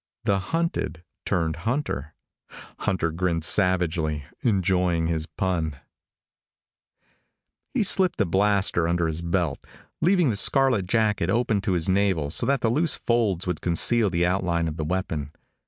The 0.23 0.39
hunted 0.39 1.03
turned 1.27 1.57
hunter. 1.57 2.15
Hunter 2.79 3.11
grinned 3.11 3.43
savagely, 3.43 4.25
enjoying 4.41 5.05
his 5.05 5.27
pun. 5.27 5.75
He 7.75 7.83
slipped 7.83 8.17
the 8.17 8.25
blaster 8.25 8.87
under 8.87 9.05
his 9.05 9.21
belt, 9.21 9.63
leaving 10.01 10.31
the 10.31 10.35
scarlet 10.35 10.87
jacket 10.87 11.29
open 11.29 11.61
to 11.61 11.73
his 11.73 11.87
navel 11.87 12.31
so 12.31 12.47
that 12.47 12.61
the 12.61 12.71
loose 12.71 12.95
folds 12.95 13.45
would 13.45 13.61
conceal 13.61 14.09
the 14.09 14.25
outline 14.25 14.67
of 14.67 14.75
the 14.77 14.85
weapon. 14.85 15.33